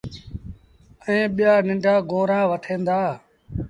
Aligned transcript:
ائيٚݩ 1.05 1.33
ٻيٚآ 1.35 1.53
ننڍآ 1.67 1.93
گونرآ 2.09 2.39
وٺيٚن 2.49 2.79
دآ۔ 2.87 2.99